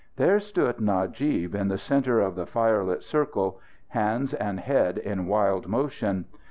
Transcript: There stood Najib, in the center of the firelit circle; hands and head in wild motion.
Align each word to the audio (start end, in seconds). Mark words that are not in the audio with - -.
There 0.15 0.39
stood 0.39 0.79
Najib, 0.81 1.53
in 1.53 1.67
the 1.67 1.77
center 1.77 2.21
of 2.21 2.33
the 2.33 2.47
firelit 2.47 3.03
circle; 3.03 3.59
hands 3.89 4.33
and 4.33 4.59
head 4.59 4.97
in 4.97 5.27
wild 5.27 5.67
motion. 5.67 6.25